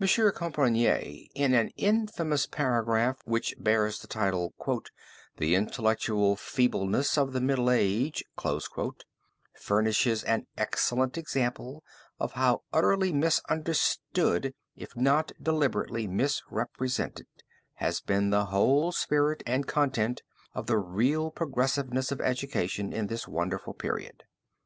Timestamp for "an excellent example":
10.24-11.84